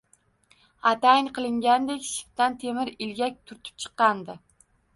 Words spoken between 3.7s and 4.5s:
chiqqandi